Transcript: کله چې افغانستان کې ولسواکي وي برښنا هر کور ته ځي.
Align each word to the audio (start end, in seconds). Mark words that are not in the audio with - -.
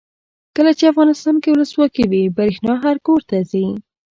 کله 0.55 0.71
چې 0.77 0.83
افغانستان 0.91 1.35
کې 1.43 1.49
ولسواکي 1.51 2.03
وي 2.07 2.23
برښنا 2.37 2.73
هر 2.83 2.95
کور 3.07 3.21
ته 3.29 3.37
ځي. 3.51 3.65